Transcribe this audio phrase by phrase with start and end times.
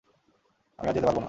[0.79, 1.19] আমি আর যেতে পারব না।